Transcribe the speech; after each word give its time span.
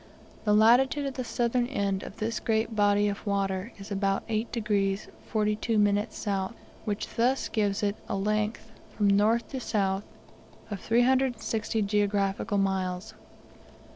The 0.45 0.53
latitude 0.55 1.05
of 1.05 1.13
the 1.13 1.23
southern 1.23 1.67
end 1.67 2.01
of 2.01 2.17
this 2.17 2.39
great 2.39 2.75
body 2.75 3.07
of 3.07 3.23
water 3.27 3.71
is 3.77 3.91
about 3.91 4.23
8 4.27 4.51
degrees 4.51 5.07
42 5.27 5.77
minutes 5.77 6.17
south, 6.17 6.55
which 6.85 7.07
thus 7.17 7.47
gives 7.49 7.83
it 7.83 7.95
a 8.09 8.15
length, 8.15 8.71
from 8.97 9.07
north 9.11 9.49
to 9.49 9.59
south, 9.59 10.03
of 10.71 10.79
360 10.79 11.83
geographical 11.83 12.57
miles. 12.57 13.13